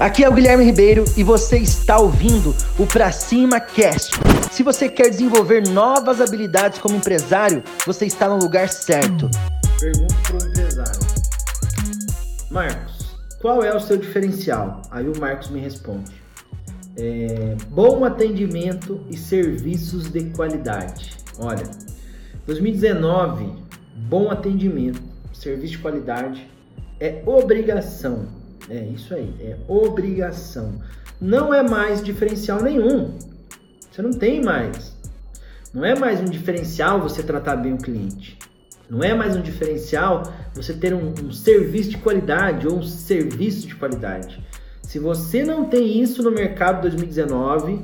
Aqui 0.00 0.24
é 0.24 0.28
o 0.30 0.32
Guilherme 0.32 0.64
Ribeiro 0.64 1.04
e 1.14 1.22
você 1.22 1.58
está 1.58 1.98
ouvindo 1.98 2.54
o 2.78 2.86
Pra 2.86 3.12
Cima 3.12 3.60
Cast. 3.60 4.12
Se 4.50 4.62
você 4.62 4.88
quer 4.88 5.10
desenvolver 5.10 5.68
novas 5.68 6.22
habilidades 6.22 6.78
como 6.78 6.96
empresário, 6.96 7.62
você 7.84 8.06
está 8.06 8.26
no 8.26 8.38
lugar 8.38 8.70
certo. 8.70 9.28
Pergunto 9.78 10.14
para 10.22 10.36
o 10.36 10.48
empresário: 10.48 11.00
Marcos, 12.50 13.14
qual 13.42 13.62
é 13.62 13.76
o 13.76 13.78
seu 13.78 13.98
diferencial? 13.98 14.80
Aí 14.90 15.06
o 15.06 15.20
Marcos 15.20 15.50
me 15.50 15.60
responde: 15.60 16.10
é, 16.96 17.54
bom 17.68 18.02
atendimento 18.02 19.04
e 19.10 19.18
serviços 19.18 20.10
de 20.10 20.30
qualidade. 20.30 21.14
Olha, 21.38 21.70
2019, 22.46 23.52
bom 24.08 24.30
atendimento, 24.30 25.02
serviço 25.34 25.74
de 25.74 25.78
qualidade 25.78 26.50
é 26.98 27.22
obrigação 27.26 28.39
é 28.70 28.84
isso 28.84 29.12
aí, 29.12 29.34
é 29.40 29.56
obrigação. 29.66 30.80
Não 31.20 31.52
é 31.52 31.62
mais 31.62 32.02
diferencial 32.02 32.62
nenhum. 32.62 33.18
Você 33.90 34.00
não 34.00 34.12
tem 34.12 34.42
mais. 34.42 34.96
Não 35.74 35.84
é 35.84 35.98
mais 35.98 36.20
um 36.20 36.24
diferencial 36.24 37.00
você 37.00 37.22
tratar 37.22 37.56
bem 37.56 37.74
o 37.74 37.78
cliente. 37.78 38.38
Não 38.88 39.02
é 39.02 39.12
mais 39.12 39.36
um 39.36 39.42
diferencial 39.42 40.22
você 40.54 40.72
ter 40.72 40.94
um, 40.94 41.12
um 41.24 41.32
serviço 41.32 41.90
de 41.90 41.98
qualidade 41.98 42.66
ou 42.66 42.78
um 42.78 42.82
serviço 42.82 43.66
de 43.66 43.74
qualidade. 43.74 44.44
Se 44.82 44.98
você 44.98 45.44
não 45.44 45.68
tem 45.68 46.00
isso 46.00 46.22
no 46.22 46.30
mercado 46.30 46.82
2019, 46.82 47.80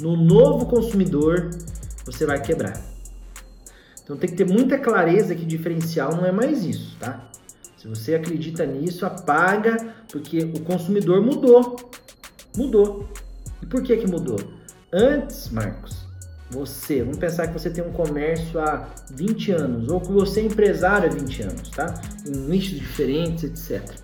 no 0.00 0.16
novo 0.16 0.66
consumidor, 0.66 1.50
você 2.04 2.26
vai 2.26 2.40
quebrar. 2.40 2.80
Então 4.02 4.16
tem 4.16 4.30
que 4.30 4.36
ter 4.36 4.46
muita 4.46 4.78
clareza 4.78 5.34
que 5.34 5.44
diferencial 5.44 6.16
não 6.16 6.24
é 6.24 6.32
mais 6.32 6.64
isso, 6.64 6.96
tá? 6.98 7.28
Se 7.78 7.86
você 7.86 8.16
acredita 8.16 8.66
nisso, 8.66 9.06
apaga, 9.06 9.94
porque 10.10 10.40
o 10.40 10.60
consumidor 10.62 11.22
mudou. 11.22 11.76
Mudou. 12.56 13.08
E 13.62 13.66
por 13.66 13.82
que 13.84 13.96
que 13.96 14.06
mudou? 14.06 14.38
Antes, 14.92 15.48
Marcos, 15.50 16.08
você, 16.50 17.02
vamos 17.02 17.18
pensar 17.18 17.46
que 17.46 17.52
você 17.52 17.70
tem 17.70 17.84
um 17.84 17.92
comércio 17.92 18.58
há 18.58 18.88
20 19.12 19.52
anos, 19.52 19.88
ou 19.90 20.00
que 20.00 20.10
você 20.10 20.40
é 20.40 20.44
empresário 20.44 21.08
há 21.08 21.14
20 21.14 21.42
anos, 21.42 21.68
tá? 21.70 21.94
Em 22.26 22.32
nichos 22.48 22.78
diferentes, 22.78 23.44
etc. 23.44 23.94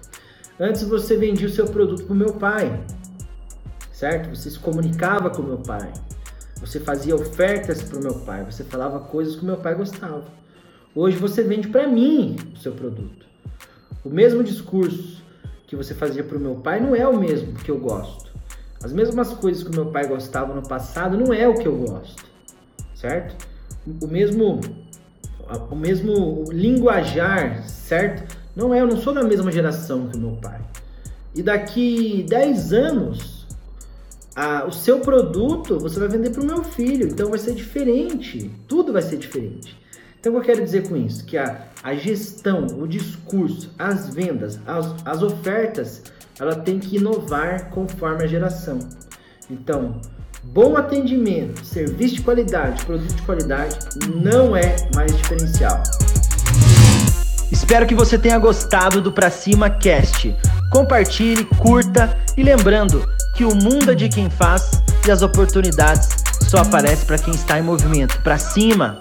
Antes 0.60 0.84
você 0.84 1.16
vendia 1.16 1.48
o 1.48 1.50
seu 1.50 1.66
produto 1.66 2.04
para 2.04 2.12
o 2.12 2.16
meu 2.16 2.34
pai, 2.34 2.80
certo? 3.92 4.28
Você 4.36 4.50
se 4.50 4.58
comunicava 4.58 5.30
com 5.30 5.42
o 5.42 5.46
meu 5.46 5.58
pai. 5.58 5.92
Você 6.60 6.78
fazia 6.78 7.16
ofertas 7.16 7.82
para 7.82 7.98
o 7.98 8.02
meu 8.02 8.20
pai, 8.20 8.44
você 8.44 8.62
falava 8.62 9.00
coisas 9.00 9.34
que 9.34 9.42
o 9.42 9.46
meu 9.46 9.56
pai 9.56 9.74
gostava. 9.74 10.24
Hoje 10.94 11.16
você 11.16 11.42
vende 11.42 11.66
para 11.68 11.88
mim 11.88 12.36
o 12.54 12.58
seu 12.58 12.70
produto. 12.70 13.33
O 14.04 14.10
mesmo 14.10 14.44
discurso 14.44 15.22
que 15.66 15.74
você 15.74 15.94
fazia 15.94 16.22
para 16.22 16.36
o 16.36 16.40
meu 16.40 16.56
pai 16.56 16.78
não 16.78 16.94
é 16.94 17.08
o 17.08 17.18
mesmo 17.18 17.54
que 17.54 17.70
eu 17.70 17.78
gosto. 17.78 18.30
As 18.82 18.92
mesmas 18.92 19.32
coisas 19.32 19.62
que 19.62 19.70
o 19.70 19.74
meu 19.74 19.86
pai 19.86 20.06
gostava 20.06 20.54
no 20.54 20.62
passado 20.62 21.16
não 21.16 21.32
é 21.32 21.48
o 21.48 21.54
que 21.54 21.66
eu 21.66 21.74
gosto, 21.74 22.22
certo? 22.94 23.34
O 24.02 24.06
mesmo, 24.06 24.60
o 25.70 25.74
mesmo 25.74 26.44
linguajar, 26.52 27.66
certo? 27.66 28.36
Não 28.54 28.74
é, 28.74 28.82
eu 28.82 28.86
não 28.86 28.98
sou 28.98 29.14
da 29.14 29.24
mesma 29.24 29.50
geração 29.50 30.08
que 30.08 30.18
o 30.18 30.20
meu 30.20 30.32
pai. 30.32 30.60
E 31.34 31.42
daqui 31.42 32.26
10 32.28 32.72
anos, 32.74 33.46
a, 34.36 34.66
o 34.66 34.72
seu 34.72 35.00
produto 35.00 35.78
você 35.78 35.98
vai 35.98 36.08
vender 36.08 36.30
para 36.30 36.42
o 36.42 36.46
meu 36.46 36.62
filho, 36.62 37.08
então 37.08 37.30
vai 37.30 37.38
ser 37.38 37.54
diferente. 37.54 38.50
Tudo 38.68 38.92
vai 38.92 39.00
ser 39.00 39.16
diferente. 39.16 39.82
Então, 40.24 40.32
o 40.32 40.40
que 40.40 40.50
eu 40.50 40.54
quero 40.54 40.64
dizer 40.64 40.88
com 40.88 40.96
isso? 40.96 41.22
Que 41.26 41.36
a, 41.36 41.66
a 41.82 41.94
gestão, 41.94 42.66
o 42.78 42.88
discurso, 42.88 43.70
as 43.78 44.08
vendas, 44.08 44.58
as, 44.66 44.94
as 45.04 45.22
ofertas, 45.22 46.02
ela 46.40 46.54
tem 46.56 46.78
que 46.78 46.96
inovar 46.96 47.68
conforme 47.68 48.24
a 48.24 48.26
geração. 48.26 48.78
Então, 49.50 50.00
bom 50.42 50.78
atendimento, 50.78 51.62
serviço 51.62 52.14
de 52.14 52.22
qualidade, 52.22 52.82
produto 52.86 53.14
de 53.14 53.20
qualidade 53.20 53.76
não 54.14 54.56
é 54.56 54.74
mais 54.94 55.14
diferencial. 55.14 55.82
Espero 57.52 57.86
que 57.86 57.94
você 57.94 58.18
tenha 58.18 58.38
gostado 58.38 59.02
do 59.02 59.12
Pra 59.12 59.28
Cima 59.28 59.68
Cast. 59.68 60.34
Compartilhe, 60.72 61.44
curta 61.58 62.16
e 62.34 62.42
lembrando 62.42 63.06
que 63.36 63.44
o 63.44 63.54
mundo 63.54 63.92
é 63.92 63.94
de 63.94 64.08
quem 64.08 64.30
faz 64.30 64.70
e 65.06 65.10
as 65.10 65.20
oportunidades 65.20 66.08
só 66.48 66.62
aparecem 66.62 67.06
para 67.06 67.18
quem 67.18 67.34
está 67.34 67.58
em 67.58 67.62
movimento. 67.62 68.18
Pra 68.22 68.38
cima! 68.38 68.98